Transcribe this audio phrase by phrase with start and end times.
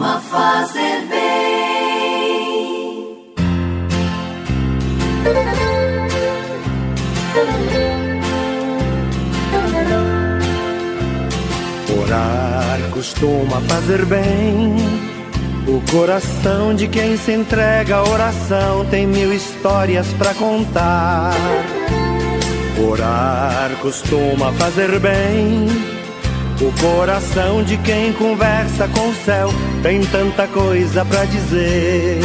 [0.00, 1.60] costuma fazer bem.
[12.02, 14.76] Orar costuma fazer bem.
[15.68, 21.34] O coração de quem se entrega à oração tem mil histórias para contar.
[22.88, 25.99] Orar costuma fazer bem.
[26.62, 29.48] O coração de quem conversa com o céu
[29.82, 32.18] tem tanta coisa para dizer.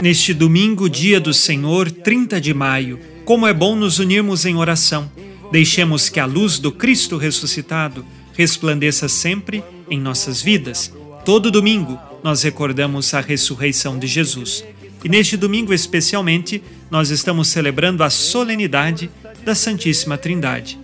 [0.00, 5.12] Neste domingo, dia do Senhor, 30 de maio, como é bom nos unirmos em oração.
[5.52, 10.90] Deixemos que a luz do Cristo ressuscitado resplandeça sempre em nossas vidas.
[11.26, 14.64] Todo domingo nós recordamos a ressurreição de Jesus.
[15.04, 19.10] E neste domingo, especialmente, nós estamos celebrando a solenidade
[19.44, 20.78] da Santíssima Trindade.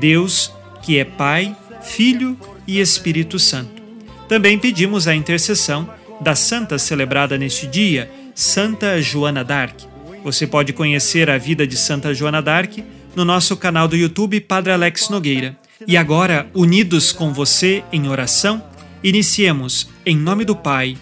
[0.00, 0.50] Deus,
[0.82, 3.82] que é Pai, Filho e Espírito Santo.
[4.28, 5.88] Também pedimos a intercessão
[6.20, 9.84] da santa celebrada neste dia, Santa Joana d'Arc.
[10.24, 14.72] Você pode conhecer a vida de Santa Joana d'Arc no nosso canal do YouTube Padre
[14.72, 15.56] Alex Nogueira.
[15.86, 18.62] E agora, unidos com você em oração,
[19.02, 20.96] iniciemos em nome do Pai,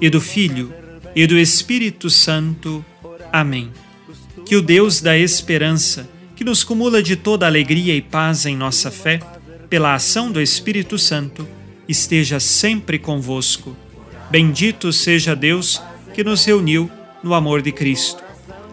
[0.00, 0.72] e do Filho,
[1.14, 2.84] e do Espírito Santo.
[3.32, 3.70] Amém.
[4.46, 8.90] Que o Deus da esperança, que nos cumula de toda alegria e paz em nossa
[8.90, 9.20] fé,
[9.70, 11.46] pela ação do Espírito Santo,
[11.88, 13.76] esteja sempre convosco.
[14.28, 15.80] Bendito seja Deus
[16.12, 16.90] que nos reuniu
[17.22, 18.20] no amor de Cristo.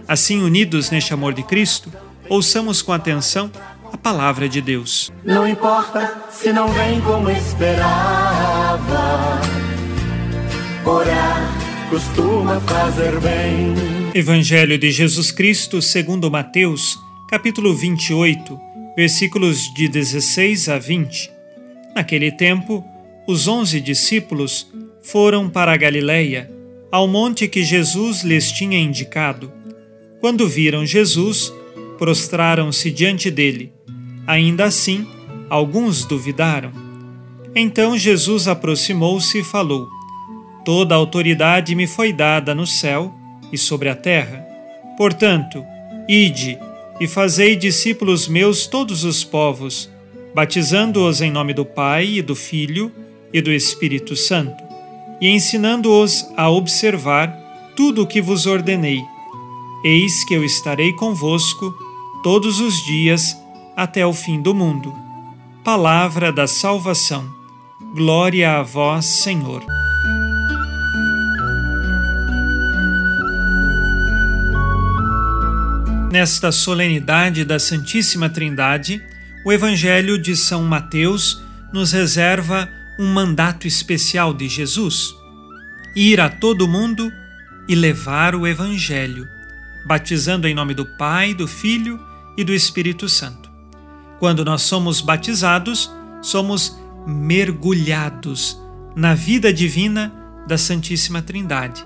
[0.08, 1.94] Assim, unidos neste amor de Cristo,
[2.28, 3.52] ouçamos com atenção
[3.94, 5.12] a palavra de Deus.
[5.23, 9.40] Não importa se não vem como esperava,
[10.84, 11.58] orar
[11.90, 13.75] costuma fazer bem.
[14.16, 16.98] Evangelho de Jesus Cristo segundo Mateus,
[17.30, 18.66] capítulo 28,
[18.98, 21.31] versículos de 16 a 20.
[21.95, 22.84] Naquele tempo,
[23.28, 26.50] os onze discípulos foram para a Galiléia,
[26.92, 29.53] ao monte que Jesus lhes tinha indicado.
[30.20, 31.53] Quando viram Jesus,
[32.00, 33.72] prostraram-se diante dele.
[34.25, 35.07] Ainda assim,
[35.47, 36.72] alguns duvidaram.
[37.56, 39.88] Então Jesus aproximou-se e falou:
[40.66, 43.13] Toda a autoridade me foi dada no céu
[43.53, 44.44] e sobre a terra.
[44.97, 45.63] Portanto,
[46.09, 46.57] ide
[47.00, 49.90] e fazei discípulos meus todos os povos,
[50.34, 52.91] batizando-os em nome do Pai e do Filho
[53.31, 54.63] e do Espírito Santo,
[55.22, 57.31] e ensinando-os a observar
[57.75, 59.02] tudo o que vos ordenei.
[59.84, 61.74] Eis que eu estarei convosco
[62.24, 63.38] todos os dias
[63.75, 64.94] até o fim do mundo.
[65.63, 67.24] Palavra da salvação.
[67.96, 69.63] Glória a vós, Senhor.
[76.12, 79.03] Nesta solenidade da Santíssima Trindade,
[79.45, 85.13] o Evangelho de São Mateus nos reserva um mandato especial de Jesus:
[85.94, 87.12] ir a todo mundo
[87.68, 89.28] e levar o Evangelho,
[89.85, 92.00] batizando em nome do Pai, do Filho
[92.38, 93.51] e do Espírito Santo.
[94.18, 95.91] Quando nós somos batizados,
[96.22, 98.57] somos mergulhados
[98.95, 100.13] na vida divina
[100.47, 101.85] da Santíssima Trindade.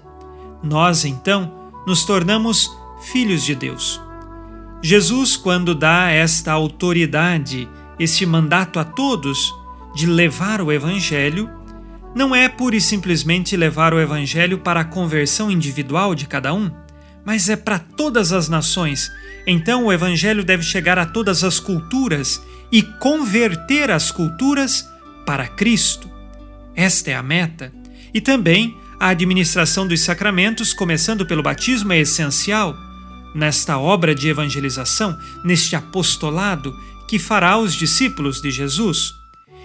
[0.63, 2.69] Nós, então, nos tornamos
[3.11, 3.99] filhos de Deus.
[4.83, 7.69] Jesus, quando dá esta autoridade,
[7.99, 9.53] este mandato a todos
[9.95, 11.47] de levar o Evangelho,
[12.15, 16.71] não é pura e simplesmente levar o Evangelho para a conversão individual de cada um,
[17.23, 19.11] mas é para todas as nações.
[19.45, 22.41] Então o Evangelho deve chegar a todas as culturas
[22.71, 24.89] e converter as culturas
[25.27, 26.09] para Cristo.
[26.75, 27.71] Esta é a meta.
[28.11, 32.75] E também a administração dos sacramentos, começando pelo batismo, é essencial
[33.33, 36.77] nesta obra de evangelização, neste apostolado
[37.07, 39.13] que fará os discípulos de Jesus.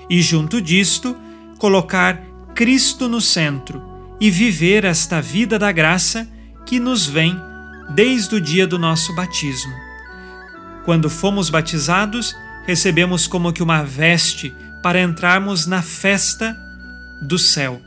[0.09, 1.16] E junto disto,
[1.59, 2.21] colocar
[2.55, 3.82] Cristo no centro
[4.21, 6.28] e viver esta vida da graça
[6.65, 7.37] que nos vem
[7.94, 9.72] desde o dia do nosso batismo.
[10.84, 12.34] Quando fomos batizados,
[12.66, 16.56] recebemos como que uma veste para entrarmos na festa
[17.23, 17.81] do céu.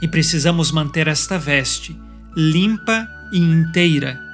[0.00, 1.98] E precisamos manter esta veste
[2.34, 4.31] limpa e inteira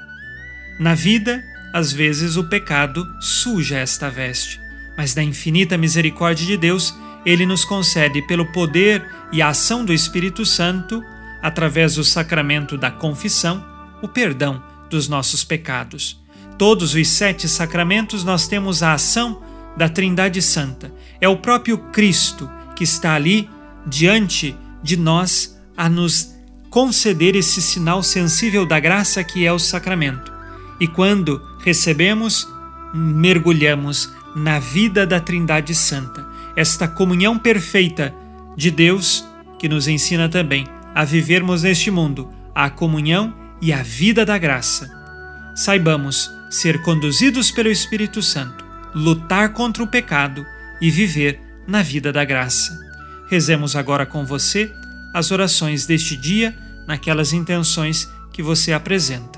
[0.78, 1.42] na vida,
[1.72, 4.60] às vezes o pecado suja esta veste,
[4.96, 6.94] mas da infinita misericórdia de Deus,
[7.26, 11.02] ele nos concede, pelo poder e a ação do Espírito Santo,
[11.42, 13.64] através do sacramento da confissão,
[14.00, 16.20] o perdão dos nossos pecados.
[16.56, 19.42] Todos os sete sacramentos nós temos a ação
[19.76, 20.92] da Trindade Santa.
[21.20, 23.48] É o próprio Cristo que está ali
[23.86, 26.34] diante de nós a nos
[26.70, 30.37] conceder esse sinal sensível da graça que é o sacramento.
[30.80, 32.48] E quando recebemos,
[32.94, 38.14] mergulhamos na vida da Trindade Santa, esta comunhão perfeita
[38.56, 39.24] de Deus
[39.58, 44.90] que nos ensina também a vivermos neste mundo a comunhão e a vida da graça.
[45.54, 48.64] Saibamos ser conduzidos pelo Espírito Santo,
[48.94, 50.44] lutar contra o pecado
[50.80, 52.76] e viver na vida da graça.
[53.28, 54.72] Rezemos agora com você
[55.14, 59.37] as orações deste dia, naquelas intenções que você apresenta.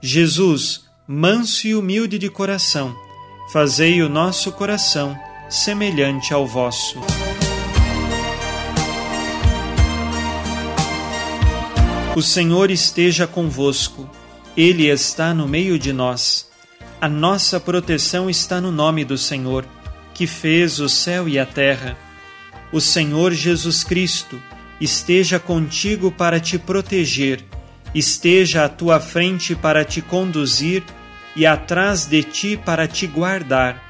[0.00, 2.94] Jesus, manso e humilde de coração,
[3.50, 7.00] fazei o nosso coração semelhante ao vosso.
[12.14, 14.08] O Senhor esteja convosco,
[14.54, 16.50] Ele está no meio de nós.
[17.00, 19.64] A nossa proteção está no nome do Senhor,
[20.12, 21.96] que fez o céu e a terra.
[22.70, 24.40] O Senhor Jesus Cristo
[24.78, 27.44] esteja contigo para te proteger
[27.94, 30.82] esteja à tua frente para te conduzir
[31.34, 33.82] e atrás de ti para te guardar.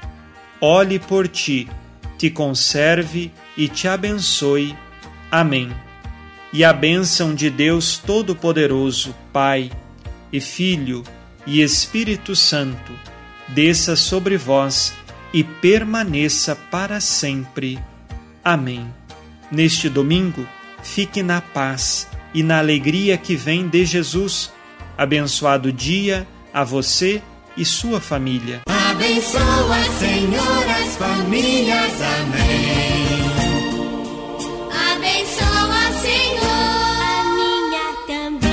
[0.59, 1.67] Olhe por ti,
[2.17, 4.75] te conserve e te abençoe.
[5.31, 5.71] Amém.
[6.51, 9.71] E a bênção de Deus Todo-Poderoso, Pai
[10.31, 11.03] e Filho
[11.45, 12.91] e Espírito Santo,
[13.47, 14.93] desça sobre vós
[15.33, 17.79] e permaneça para sempre.
[18.43, 18.87] Amém.
[19.51, 20.45] Neste domingo,
[20.81, 24.53] fique na paz e na alegria que vem de Jesus.
[24.95, 27.19] Abençoado dia a você
[27.57, 28.61] e sua família.
[28.67, 31.93] Abençoa, Senhor, as famílias.
[32.21, 33.17] Amém.
[34.93, 36.45] Abençoa, Senhor,
[37.01, 38.47] a minha também.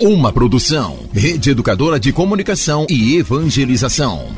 [0.00, 4.28] Uma produção, Rede Educadora de Comunicação e Evangelização.